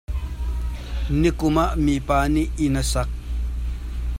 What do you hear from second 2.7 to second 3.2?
a sak.